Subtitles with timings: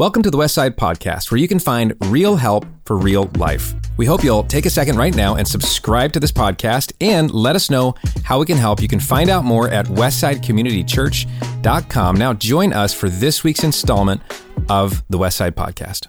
[0.00, 3.74] Welcome to the Westside Podcast, where you can find real help for real life.
[3.98, 7.54] We hope you'll take a second right now and subscribe to this podcast and let
[7.54, 7.94] us know
[8.24, 8.80] how we can help.
[8.80, 12.16] You can find out more at westsidecommunitychurch.com.
[12.16, 14.22] Now, join us for this week's installment
[14.70, 16.06] of the Westside Podcast.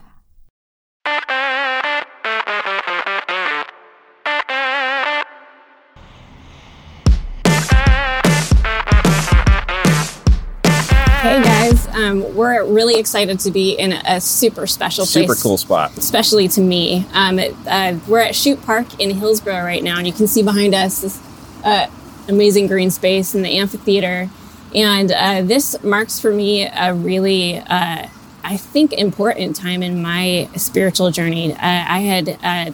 [11.93, 15.27] Um, we're really excited to be in a super special place.
[15.27, 15.97] Super cool spot.
[15.97, 17.05] Especially to me.
[17.13, 20.73] Um, uh, we're at Shute Park in Hillsboro right now, and you can see behind
[20.73, 21.19] us this
[21.63, 21.87] uh,
[22.27, 24.29] amazing green space and the amphitheater.
[24.73, 28.07] And uh, this marks for me a really, uh,
[28.43, 31.53] I think, important time in my spiritual journey.
[31.53, 32.71] Uh, I had uh,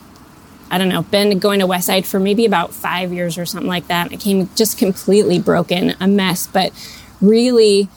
[0.69, 3.87] I don't know, been going to Westside for maybe about five years or something like
[3.87, 4.11] that.
[4.11, 6.73] I came just completely broken, a mess, but
[7.21, 7.89] really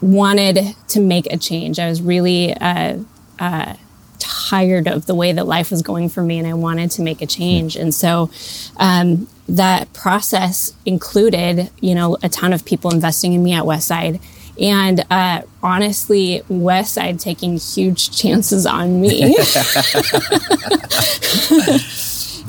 [0.00, 1.78] wanted to make a change.
[1.78, 2.98] I was really uh,
[3.38, 3.74] uh,
[4.18, 7.22] tired of the way that life was going for me, and I wanted to make
[7.22, 7.76] a change.
[7.76, 8.30] And so
[8.76, 14.20] um, that process included, you know, a ton of people investing in me at Westside.
[14.60, 19.22] And uh, honestly, Westside taking huge chances on me.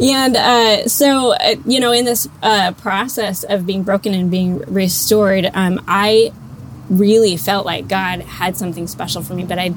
[0.02, 4.60] and uh, so, uh, you know, in this uh, process of being broken and being
[4.60, 6.34] restored, um, I
[6.92, 9.70] really felt like God had something special for me, but I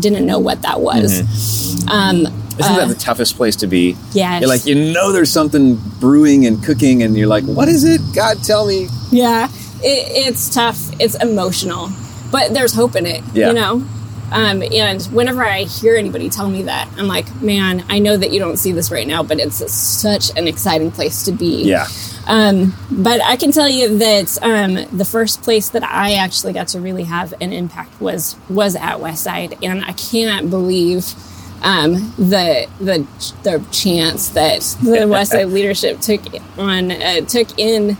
[0.00, 1.22] didn't know what that was.
[1.22, 1.88] Mm-hmm.
[1.88, 3.96] Um, Isn't uh, that the toughest place to be?
[4.12, 4.40] Yeah.
[4.40, 8.00] You're like, you know, there's something brewing and cooking, and you're like, what is it?
[8.14, 8.88] God, tell me.
[9.10, 9.48] Yeah.
[9.78, 10.78] It, it's tough.
[11.00, 11.88] It's emotional,
[12.32, 13.48] but there's hope in it, yeah.
[13.48, 13.86] you know?
[14.32, 18.32] Um, and whenever I hear anybody tell me that, I'm like, man, I know that
[18.32, 21.62] you don't see this right now, but it's such an exciting place to be.
[21.62, 21.86] Yeah.
[22.26, 26.68] Um, but I can tell you that um, the first place that I actually got
[26.68, 31.14] to really have an impact was was at Westside, and I can't believe
[31.62, 33.06] um, the the
[33.44, 36.20] the chance that the Westside leadership took
[36.58, 37.96] on uh, took in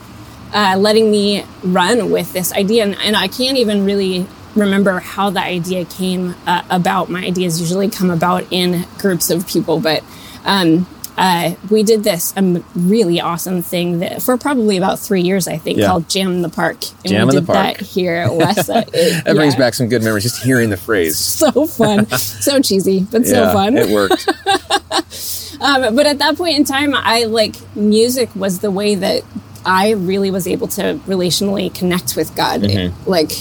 [0.53, 5.29] uh, letting me run with this idea, and, and, I can't even really remember how
[5.31, 7.11] the idea came uh, about.
[7.11, 10.03] My ideas usually come about in groups of people, but
[10.45, 15.49] um, uh, we did this um, really awesome thing that for probably about three years,
[15.49, 15.87] I think, yeah.
[15.87, 16.77] called Jam in the Park.
[17.05, 17.79] And Jam we in the Park.
[17.79, 18.91] that here at Westside.
[18.91, 19.33] that yeah.
[19.33, 21.17] brings back some good memories just hearing the phrase.
[21.47, 22.07] So fun.
[22.09, 23.77] so cheesy, but yeah, so fun.
[23.77, 24.29] It worked.
[25.61, 29.23] um, but at that point in time, I like music was the way that
[29.65, 32.63] I really was able to relationally connect with God.
[32.63, 33.09] Mm-hmm.
[33.09, 33.33] Like,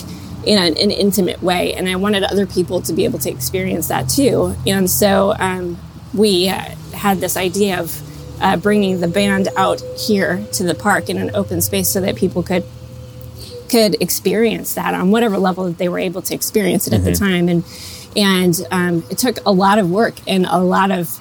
[0.46, 1.74] in an, an, intimate way.
[1.74, 4.56] And I wanted other people to be able to experience that too.
[4.68, 5.80] And so um,
[6.14, 8.02] we uh, had this idea of
[8.42, 12.16] uh, bringing the band out here to the park in an open space so that
[12.16, 12.64] people could
[13.70, 17.00] could experience that on whatever level that they were able to experience it mm-hmm.
[17.00, 17.26] at the mm-hmm.
[17.26, 17.64] time and
[18.16, 21.20] and um, it took a lot of work and a lot of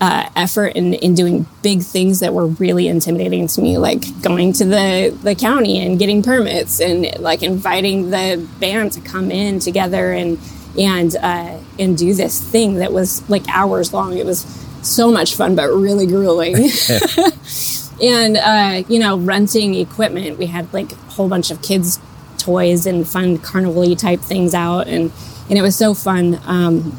[0.00, 4.52] uh, effort in, in doing big things that were really intimidating to me, like going
[4.54, 9.60] to the, the county and getting permits and like inviting the band to come in
[9.60, 10.38] together and
[10.78, 14.16] and uh, and do this thing that was like hours long.
[14.16, 14.44] It was
[14.82, 16.54] so much fun, but really grueling.
[18.02, 20.38] and uh, you know, renting equipment.
[20.38, 21.98] We had like a whole bunch of kids'
[22.38, 25.12] toys and fun carnival type things out, and
[25.48, 26.40] and it was so fun.
[26.44, 26.98] Um,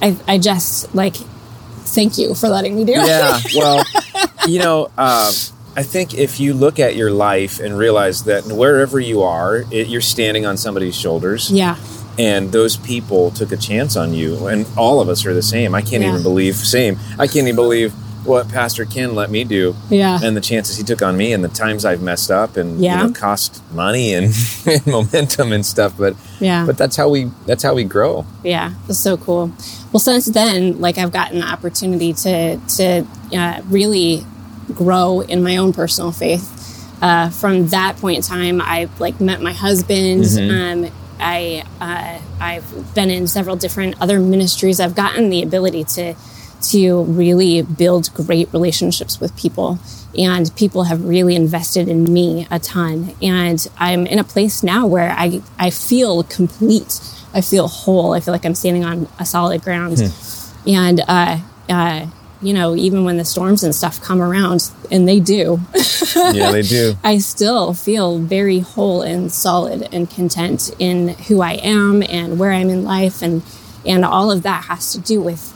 [0.00, 3.06] I I just like thank you for letting me do it.
[3.06, 3.84] Yeah, well,
[4.48, 4.90] you know.
[4.96, 5.32] Uh,
[5.76, 9.86] I think if you look at your life and realize that wherever you are, it,
[9.86, 11.52] you're standing on somebody's shoulders.
[11.52, 11.76] Yeah
[12.18, 15.74] and those people took a chance on you and all of us are the same
[15.74, 16.10] i can't yeah.
[16.10, 17.92] even believe same i can't even believe
[18.26, 21.42] what pastor ken let me do yeah and the chances he took on me and
[21.42, 23.00] the times i've messed up and yeah.
[23.00, 24.34] you know, cost money and,
[24.66, 28.74] and, momentum and stuff but yeah but that's how we that's how we grow yeah
[28.88, 29.50] it's so cool
[29.92, 34.26] well since then like i've gotten the opportunity to to uh, really
[34.74, 36.56] grow in my own personal faith
[37.00, 40.24] uh, from that point in time, I like met my husband.
[40.24, 40.84] Mm-hmm.
[40.84, 44.80] Um, I uh, I've been in several different other ministries.
[44.80, 46.14] I've gotten the ability to
[46.60, 49.78] to really build great relationships with people,
[50.16, 53.14] and people have really invested in me a ton.
[53.22, 57.00] And I'm in a place now where I I feel complete.
[57.34, 58.14] I feel whole.
[58.14, 60.68] I feel like I'm standing on a solid ground, hmm.
[60.68, 61.38] and uh,
[61.68, 62.06] uh,
[62.40, 65.60] you know, even when the storms and stuff come around, and they do.
[66.16, 66.96] yeah, they do.
[67.04, 72.52] I still feel very whole and solid and content in who I am and where
[72.52, 73.42] I'm in life, and
[73.84, 75.54] and all of that has to do with,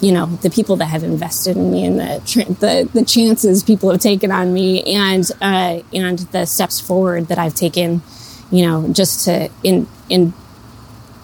[0.00, 3.90] you know, the people that have invested in me and the the the chances people
[3.90, 8.02] have taken on me, and uh, and the steps forward that I've taken,
[8.50, 10.34] you know, just to in in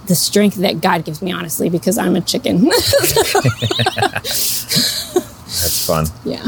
[0.09, 2.65] the strength that God gives me, honestly, because I'm a chicken.
[4.69, 6.07] That's fun.
[6.25, 6.47] yeah.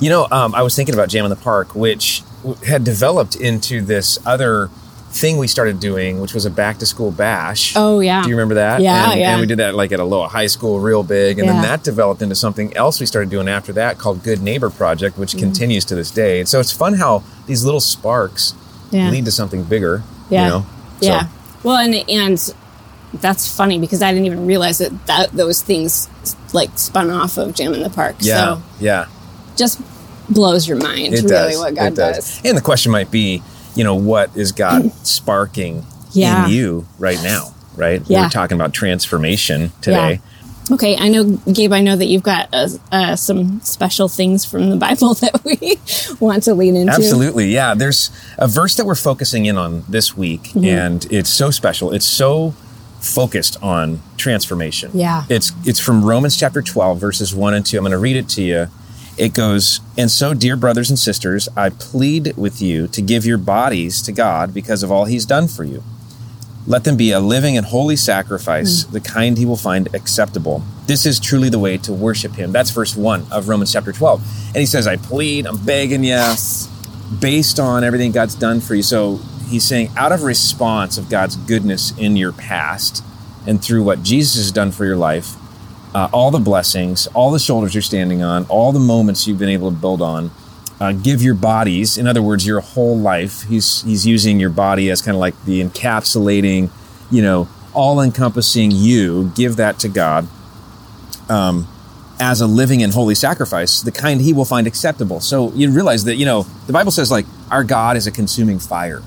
[0.00, 2.22] You know, um, I was thinking about Jam in the Park, which
[2.66, 4.68] had developed into this other
[5.10, 7.74] thing we started doing, which was a back to school bash.
[7.76, 8.22] Oh, yeah.
[8.22, 8.80] Do you remember that?
[8.82, 9.30] Yeah, and, yeah.
[9.32, 12.20] And we did that like at Aloha high school, real big, and then that developed
[12.22, 15.38] into something else we started doing after that called Good Neighbor Project, which Mm-hmm.
[15.40, 16.40] continues to this day.
[16.40, 18.54] And so it's fun how these little sparks
[18.90, 19.08] Yeah.
[19.10, 20.02] lead to something bigger.
[20.30, 20.44] Yeah.
[20.44, 20.66] You know?
[21.00, 21.28] So- Yeah.
[21.62, 22.54] Well, and and
[23.20, 26.08] that's funny because I didn't even realize that, that those things
[26.52, 28.16] like spun off of Jam in the Park.
[28.20, 28.56] yeah.
[28.56, 29.06] So yeah.
[29.56, 29.80] just
[30.28, 31.58] blows your mind, It really, does.
[31.58, 32.16] what God it does.
[32.16, 32.40] does.
[32.44, 33.42] And the question might be,
[33.74, 36.46] you know, what is God sparking Yeah.
[36.46, 37.54] in you right now?
[37.76, 38.02] Right?
[38.06, 38.22] Yeah.
[38.22, 40.20] We're talking about transformation today.
[40.70, 41.72] Okay, I know, Gabe.
[41.74, 45.78] I know that you've got uh, uh, some special things from the Bible that we
[46.24, 46.90] want to lean into.
[46.92, 47.48] Absolutely.
[47.48, 47.74] Yeah.
[47.74, 50.64] There's a verse that we're focusing in on this week, Mm-hmm.
[50.64, 51.92] and it's so special.
[51.92, 52.54] It's so
[53.04, 54.90] focused on transformation.
[54.94, 55.24] Yeah.
[55.28, 57.76] It's it's from Romans chapter 12, verses 1 and 2.
[57.76, 58.68] I'm going to read it to you.
[59.16, 63.38] It goes, And so, dear brothers and sisters, I plead with you to give your
[63.38, 65.84] bodies to God because of all he's done for you.
[66.66, 68.90] Let them be a living and holy sacrifice, mm.
[68.92, 70.64] the kind he will find acceptable.
[70.86, 72.52] This is truly the way to worship him.
[72.52, 74.20] That's verse 1 of Romans chapter 12.
[74.48, 76.66] And he says, I plead, I'm begging you Yes.
[77.20, 78.82] based on everything God's done for you.
[78.82, 79.20] So
[79.54, 83.02] he's saying, out of response of God's goodness in your past
[83.46, 85.36] and through what Jesus has done for your life,
[85.94, 89.48] uh, all the blessings, all the shoulders you're standing on, all the moments you've been
[89.48, 90.30] able to build on,
[90.80, 93.44] uh, give your bodies, in other words, your whole life.
[93.44, 96.70] He's he's using your body as kind of like the encapsulating,
[97.12, 99.30] you know, all encompassing you.
[99.36, 100.26] Give that to God
[101.28, 101.68] um,
[102.18, 105.20] as a living and holy sacrifice, the kind he will find acceptable.
[105.20, 108.58] So you realize that, you know, the Bible says like our God is a consuming
[108.58, 109.00] fire.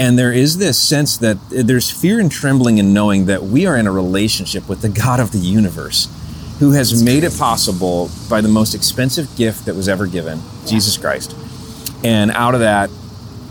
[0.00, 3.66] And there is this sense that eh, there's fear and trembling in knowing that we
[3.66, 6.08] are in a relationship with the God of the universe
[6.60, 10.96] who has made it possible by the most expensive gift that was ever given, Jesus
[10.96, 11.34] Christ.
[12.04, 12.88] And out of that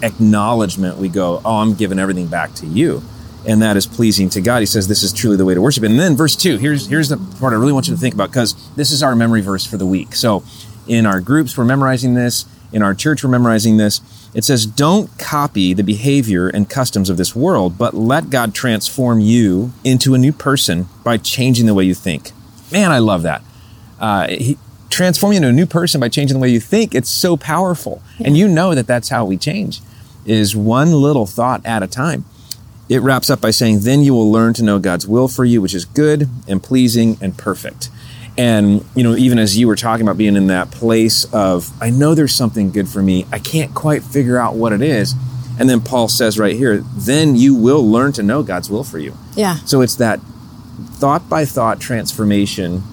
[0.02, 3.04] acknowledgement, we go, Oh, I'm giving everything back to you.
[3.46, 4.60] And that is pleasing to God.
[4.62, 5.84] He says this is truly the way to worship.
[5.84, 8.30] And then verse two, here's here's the part I really want you to think about
[8.30, 10.16] because this is our memory verse for the week.
[10.16, 10.44] So
[10.88, 12.46] in our groups, we're memorizing this.
[12.72, 14.02] In our church, we're memorizing this.
[14.34, 19.20] It says, Don't copy the behavior and customs of this world, but let God transform
[19.20, 22.32] you into a new person by changing the way you think.
[22.72, 23.42] Man, I love that.
[24.00, 24.58] Uh, he,
[24.90, 26.96] transform you into a new person by changing the way you think.
[26.96, 28.02] It's so powerful.
[28.24, 29.82] And you know that that's how we change,
[30.26, 32.26] is one little thought at a time.
[32.90, 35.62] It wraps up by saying, Then you will learn to know God's will for you,
[35.62, 37.90] which is good and pleasing and perfect.
[38.38, 41.90] And, you know, even as you were talking about being in that place of, I
[41.90, 45.16] know there's something good for me, I can't quite figure out what it is.
[45.60, 49.00] And then Paul says right here, Then you will learn to know God's will for
[49.00, 49.16] you.
[49.36, 49.56] Yeah.
[49.66, 50.20] So it's that
[50.92, 52.84] thought by thought transformation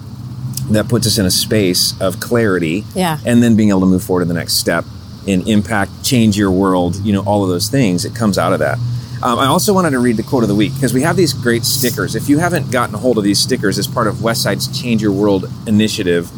[0.71, 3.19] that puts us in a space of clarity Yeah.
[3.23, 4.83] and then being able to move forward to the next step
[5.27, 8.03] in impact, change your world, you know, all of those things.
[8.05, 8.79] It comes out of that.
[9.23, 11.33] Um, I also wanted to read the quote of the week because we have these
[11.33, 12.15] great stickers.
[12.15, 15.11] If you haven't gotten a hold of these stickers as part of Westside's Change Your
[15.13, 16.29] World initiative,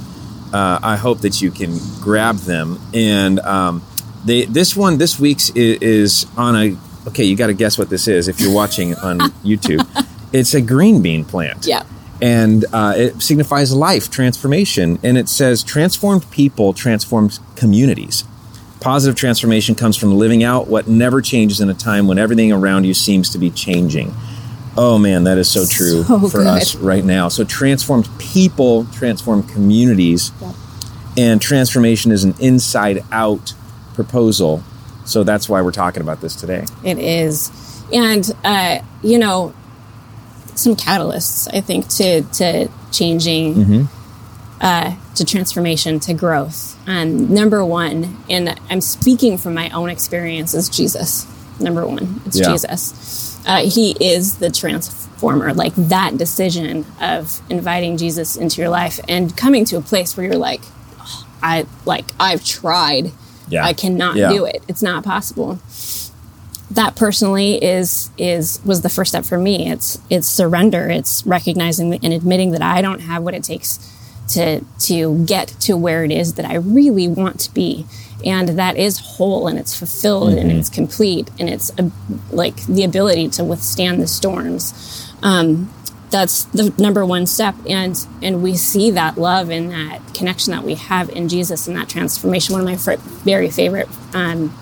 [0.53, 2.79] uh, I hope that you can grab them.
[2.93, 3.83] And um,
[4.25, 6.77] they, this one this week's is, is on a
[7.07, 7.23] okay.
[7.25, 9.85] You got to guess what this is if you're watching on YouTube.
[10.33, 11.83] It's a green bean plant Yeah.
[12.21, 18.25] and uh, it signifies life transformation and it says transformed people transformed communities
[18.79, 22.83] positive transformation comes from living out what never changes in a time when everything around
[22.85, 24.13] you seems to be changing
[24.77, 26.47] oh man that is so true So for good.
[26.47, 30.53] us right now so transformed people transform communities Yeah.
[31.17, 33.53] and transformation is an inside out
[33.95, 34.63] proposal
[35.05, 37.49] so that's why we're talking about this today It is,
[37.93, 39.53] and uh, you know,
[40.55, 43.96] some catalysts I think to to changing, Mm-hmm.
[44.61, 46.77] Uh, to transformation, to growth.
[46.87, 51.25] And number one, and I'm speaking from my own experience, is Jesus.
[51.59, 52.51] Number one, it's Yeah.
[52.51, 53.37] Jesus.
[53.45, 55.53] Uh, he is the transformer.
[55.53, 60.25] Like that decision of inviting Jesus into your life and coming to a place where
[60.25, 60.61] you're like,
[60.99, 63.11] "Oh, I like I've tried.
[63.49, 63.65] Yeah.
[63.65, 64.29] I cannot Yeah.
[64.29, 64.61] do it.
[64.67, 65.59] It's not possible
[66.69, 71.93] that personally is is was the first step for me it's it's surrender it's recognizing
[72.03, 73.79] and admitting that i don't have what it takes
[74.27, 77.85] to to get to where it is that i really want to be
[78.25, 81.91] and that is whole and it's fulfilled and it's complete and it's a,
[82.31, 85.71] like the ability to withstand the storms um,
[86.09, 90.63] that's the number one step and and we see that love and that connection that
[90.63, 94.53] we have in jesus and that transformation one of my fr- very favorite um,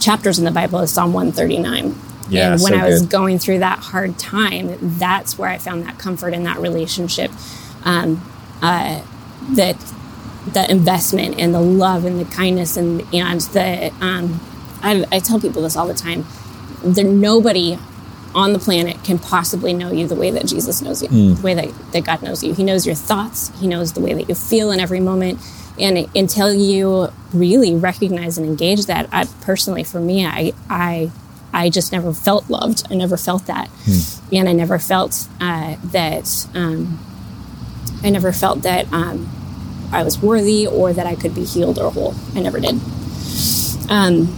[0.00, 1.94] chapters in the Bible is Psalm 139.
[2.28, 3.10] Yeah, and when so I was good.
[3.10, 7.30] going through that hard time, that's where I found that comfort in that relationship.
[7.84, 8.24] Um,
[8.62, 9.02] uh,
[9.54, 9.76] that
[10.52, 14.40] the investment and the love and the kindness and and the um,
[14.82, 16.24] I, I tell people this all the time.
[16.82, 17.78] There nobody
[18.34, 21.54] on the planet can possibly know you the way that Jesus knows you, the way
[21.54, 22.52] that, that God knows you.
[22.52, 23.50] He knows your thoughts.
[23.58, 25.40] He knows the way that you feel in every moment.
[25.80, 31.10] And until you really recognize and engage that, I, personally, for me, I, I,
[31.52, 32.86] I just never felt loved.
[32.90, 33.70] I never felt that,
[34.30, 36.46] and I never felt uh, that.
[36.54, 36.98] Um,
[38.06, 39.28] I never felt that um,
[39.90, 42.14] I was worthy or that I could be healed or whole.
[42.36, 42.80] I never did.
[43.90, 44.28] Um,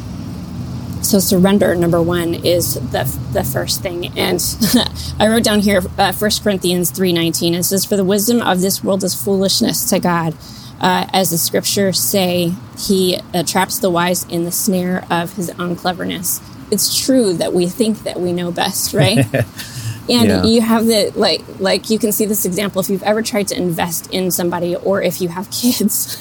[1.02, 4.06] so surrender number one is the, the first thing.
[4.18, 4.42] And
[5.18, 8.82] i wrote down here uh, 1 corinthians 3.19 it says for the wisdom of this
[8.82, 10.34] world is foolishness to god.
[10.80, 15.50] Uh, as the scriptures say he uh, traps the wise in the snare of his
[15.58, 16.40] own cleverness.
[16.70, 19.26] It's true that we think that we know best right
[20.08, 20.42] and Yeah.
[20.44, 23.56] you have the like like you can see this example if you've ever tried to
[23.56, 26.16] invest in somebody or if you have kids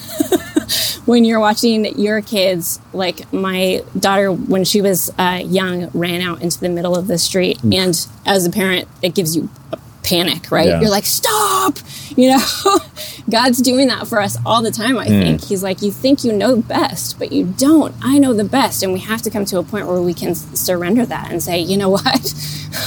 [1.06, 6.42] when you're watching your kids like my daughter when she was uh, young ran out
[6.42, 9.78] into the middle of the street and as a parent it gives you a
[10.10, 10.68] panic right?
[10.68, 10.82] Yeah.
[10.82, 11.78] you're like stop!
[12.16, 12.44] You know?
[13.30, 15.44] God's doing that for us all the time i think.
[15.44, 17.94] He's like you think you know best but you don't.
[18.02, 18.84] I know the best.
[18.84, 21.60] And we have to come to a point where we can surrender that and say
[21.60, 22.34] you know what?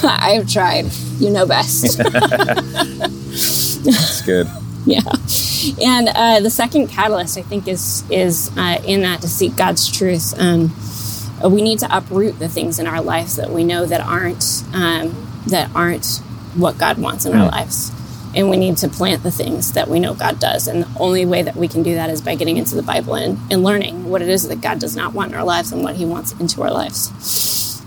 [0.02, 0.86] I have tried.
[1.18, 1.98] You know best.
[3.84, 4.46] That's good.
[4.86, 5.00] yeah.
[5.82, 9.90] And uh, the second catalyst i think is is uh, in that to seek god's
[9.90, 10.72] truth um,
[11.52, 15.14] we need to uproot the things in our lives that we know that aren't um,
[15.48, 16.22] that aren't
[16.54, 17.90] what god wants in our lives
[18.34, 21.24] and we need to plant the things that we know god does and the only
[21.26, 24.08] way that we can do that is by getting into the bible and, and learning
[24.08, 26.32] what it is that god does not want in our lives and what he wants
[26.40, 27.80] into our lives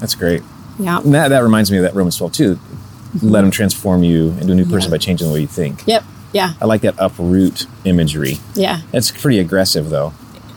[0.00, 0.42] That's great.
[0.78, 2.54] yeah And that, that reminds me of that Romans 12 too.
[2.54, 3.28] Mm-hmm.
[3.28, 4.94] Let him transform you into a new person Yeah.
[4.94, 5.82] by changing the way you think.
[5.86, 8.38] yep yeah I like that uproot imagery.
[8.54, 10.10] yeah It's pretty aggressive though.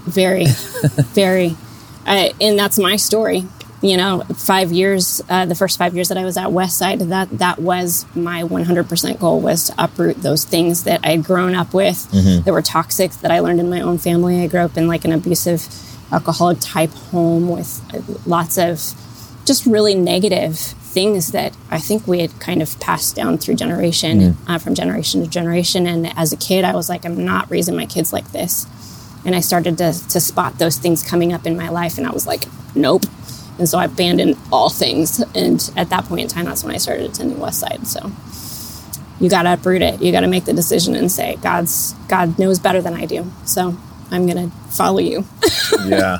[0.05, 0.45] very
[1.15, 1.55] very
[2.05, 3.45] and that's my story
[3.81, 7.29] you know five years uh, the first five years that i was at westside that
[7.39, 11.73] that was my 100% goal was to uproot those things that i had grown up
[11.73, 12.09] with
[12.43, 15.03] that were toxic that i learned in my own family i grew up in like
[15.03, 15.67] an abusive
[16.11, 18.93] alcoholic type home with uh, lots of
[19.45, 20.57] just really negative
[20.91, 25.21] things that I think we had kind of passed down through generation, uh, from generation
[25.23, 25.87] to generation.
[25.87, 28.67] And as a kid, I was like, I'm not raising my kids like this.
[29.25, 32.11] And I started to, to spot those things coming up in my life, and I
[32.11, 32.43] was like,
[32.75, 33.03] nope.
[33.61, 35.19] And so I abandoned all things.
[35.35, 37.85] And at that point in time, that's when I started attending Westside.
[37.85, 38.11] So
[39.23, 40.01] you got to uproot it.
[40.01, 43.31] You got to make the decision and say, God's God knows better than I do.
[43.45, 43.77] So
[44.09, 45.25] I'm going to follow you.
[45.85, 46.19] Yeah.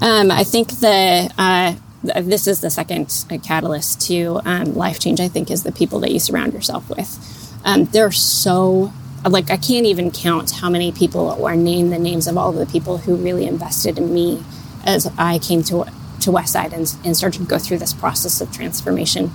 [0.00, 1.74] Um, I think the uh,
[2.22, 5.20] this is the second uh, catalyst to um, life change.
[5.20, 7.18] I think is the people that you surround yourself with.
[7.64, 8.92] Um, there are so
[9.28, 12.66] like I can't even count how many people or name the names of all the
[12.66, 14.42] people who really invested in me
[14.84, 15.84] as I came to
[16.20, 19.26] to Westside and, and started to go through this process of transformation.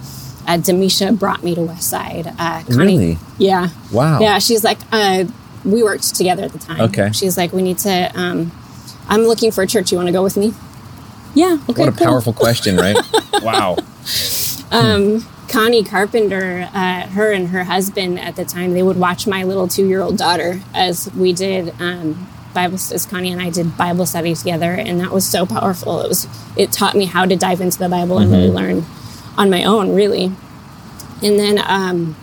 [0.48, 2.28] Uh, Demisha brought me to Westside.
[2.40, 3.18] Uh, Connie- Really?
[3.38, 3.70] Yeah.
[3.92, 4.20] Wow.
[4.20, 4.40] Yeah.
[4.40, 5.26] She's like, uh,
[5.64, 6.82] we worked together at the time.
[6.82, 7.12] Okay.
[7.12, 8.12] She's like, we need to.
[8.20, 8.52] Um,
[9.08, 9.92] I'm looking for a church.
[9.92, 10.54] You want to go with me?
[11.36, 11.58] Yeah.
[11.70, 11.82] Okay.
[11.82, 12.08] What a cool.
[12.08, 12.98] powerful question, right?
[13.44, 13.78] wow.
[15.50, 19.68] Connie Carpenter, uh, her and her husband at the time, they would watch my little
[19.68, 24.06] two year old daughter as we did um, Bible, as Connie and I did Bible
[24.06, 26.02] study together, and that was so powerful.
[26.02, 26.28] It was,
[26.58, 28.86] it taught me how to dive into the Bible and really learn
[29.38, 30.26] on my own, really.
[31.22, 32.16] And then, um,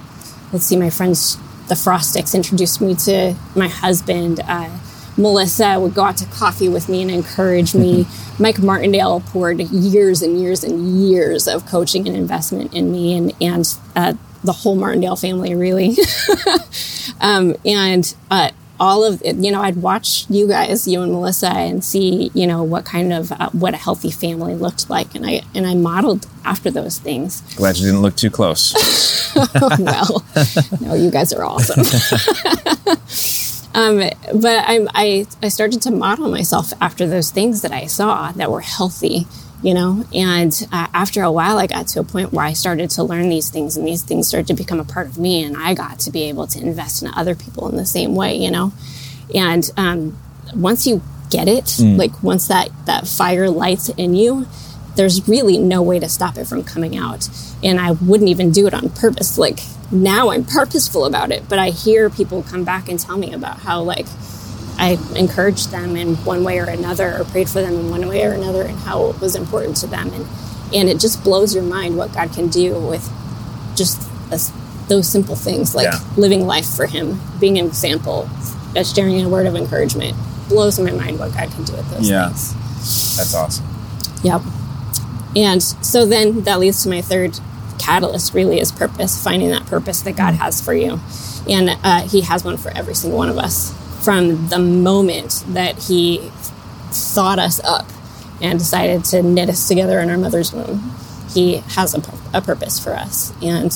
[0.53, 1.37] let's see, my friends,
[1.69, 4.41] the Frostics, introduced me to my husband.
[4.41, 4.71] Uh,
[5.17, 8.07] Melissa would go out to coffee with me and encourage me.
[8.39, 13.33] Mike Martindale poured years and years and years of coaching and investment in me and,
[13.41, 14.15] and uh,
[14.45, 15.97] the whole Martindale family, really.
[17.21, 21.49] um, and uh, all of it, you know, I'd watch you guys, you and Melissa,
[21.49, 25.27] and see, you know, what kind of uh, what a healthy family looked like, and
[25.27, 27.41] I and I modeled after those things.
[27.57, 28.75] Glad you didn't look too close.
[29.55, 30.25] well,
[30.81, 31.81] no, you guys are awesome.
[33.75, 33.99] um,
[34.35, 38.51] but I, I, I started to model myself after those things that I saw that
[38.51, 39.27] were healthy,
[39.63, 40.05] you know.
[40.15, 43.29] And uh, after a while, I got to a point where I started to learn
[43.29, 45.99] these things, and these things started to become a part of me, and I got
[46.01, 48.73] to be able to invest in other people in the same way, you know.
[49.35, 50.19] And um,
[50.55, 54.47] once you get it, like once that that fire lights in you,
[54.95, 57.29] there's really no way to stop it from coming out.
[57.63, 59.37] And I wouldn't even do it on purpose.
[59.39, 59.61] Like
[59.91, 63.61] now I'm purposeful about it, but I hear people come back and tell me about
[63.61, 64.07] how like
[64.79, 68.25] I encouraged them in one way or another or prayed for them in one way
[68.25, 70.13] or another and how it was important to them.
[70.13, 70.27] And
[70.75, 73.09] and it just blows your mind what God can do with
[73.77, 74.03] just
[74.33, 74.41] a,
[74.89, 76.01] those simple things like Yeah.
[76.17, 78.29] living life for Him, being an example,
[78.85, 80.17] sharing a word of encouragement.
[80.49, 82.29] Blows my mind what God can do with those Yeah.
[82.29, 83.17] things.
[83.17, 83.65] That's awesome.
[84.25, 84.43] Yep.
[85.37, 87.39] And so then that leads to my third
[87.79, 90.99] catalyst really is purpose, finding that purpose that God has for you.
[91.49, 93.73] And uh, He has one for every single one of us.
[94.07, 96.31] From the moment that He
[96.93, 97.87] thought us up
[98.41, 100.93] and decided to knit us together in our mother's womb,
[101.35, 103.33] He has a, a purpose for us.
[103.43, 103.73] And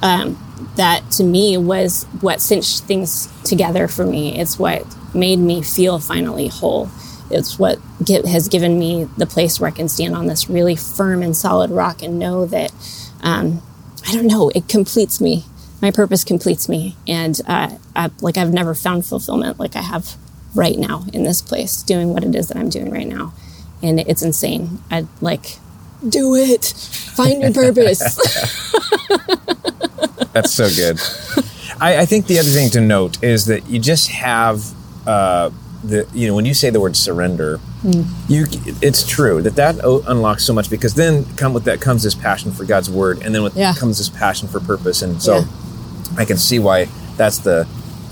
[0.00, 0.38] um,
[0.76, 4.38] that to me was what cinched things together for me.
[4.38, 4.86] It's what
[5.16, 6.88] made me feel finally whole.
[7.28, 10.76] It's what gi- has given me the place where I can stand on this really
[10.76, 12.72] firm and solid rock and know that,
[13.20, 13.62] um,
[14.06, 15.42] I don't know, it completes me.
[15.82, 16.96] My purpose completes me.
[17.08, 20.14] And uh, I, like I've never found fulfillment like I have
[20.54, 23.34] right now in this place, doing what it is that I'm doing right now.
[23.82, 24.78] And it's insane.
[24.90, 25.58] I'd like,
[26.08, 26.64] do it.
[26.64, 28.00] Find your purpose.
[30.32, 31.00] That's so good.
[31.80, 34.64] I, I think the other thing to note is that you just have
[35.06, 35.50] uh,
[35.82, 38.02] the you know when you say the word surrender, Hmm.
[38.28, 38.46] you
[38.80, 42.14] it's true that that o- unlocks so much because then come with that comes this
[42.14, 43.74] passion for God's word, and then with Yeah.
[43.74, 45.44] comes this passion for purpose, and so Yeah.
[46.16, 47.64] I can see why that's the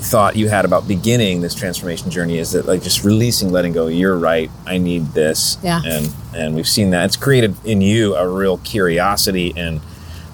[0.02, 3.86] thought you had about beginning this transformation journey is that like just releasing letting go
[3.86, 5.82] you're right i need this Yeah.
[5.84, 9.82] and and we've seen that it's created in you a real curiosity and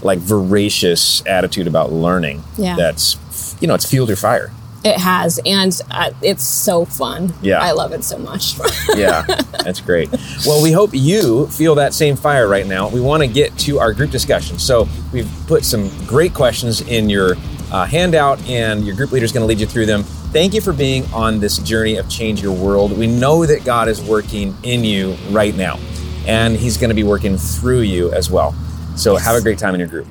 [0.03, 2.77] like voracious attitude about learning Yeah.
[2.77, 3.17] that's
[3.61, 4.53] you know it's fueled your fire
[4.85, 5.41] it has.
[5.45, 7.35] And uh, it's so fun.
[7.43, 7.59] Yeah.
[7.59, 8.55] I love it so much.
[8.97, 9.23] yeah
[9.65, 10.09] that's great
[10.47, 13.81] well we hope you feel that same fire right now we want to get to
[13.81, 17.35] our group discussion so we've put some great questions in your
[17.71, 20.03] uh, handout and your group leader is going to lead you through them.
[20.03, 22.97] Thank you for being on this journey of change your world.
[22.97, 25.79] We know that god is working in you right now
[26.27, 28.55] and he's going to be working through you as well.
[28.97, 30.07] So have a great time in your group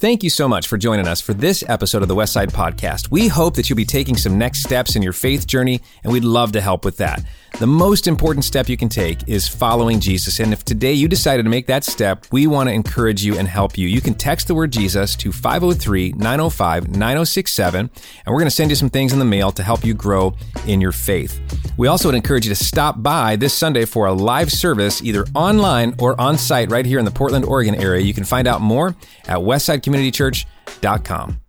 [0.00, 3.10] Thank you so much for joining us for this episode of the Westside Podcast.
[3.10, 6.22] We hope that you'll be taking some next steps in your faith journey, and we'd
[6.22, 7.24] love to help with that.
[7.58, 10.38] The most important step you can take is following Jesus.
[10.38, 13.48] And if today you decided to make that step, we want to encourage you and
[13.48, 13.88] help you.
[13.88, 17.92] You can text the word Jesus to 503 905 9067, and
[18.28, 20.36] we're going to send you some things in the mail to help you grow
[20.68, 21.40] in your faith.
[21.76, 25.26] We also would encourage you to stop by this Sunday for a live service, either
[25.34, 28.02] online or on site right here in the Portland, Oregon area.
[28.02, 28.94] You can find out more
[29.26, 29.42] at
[29.88, 31.47] westsidecommunitychurch.com.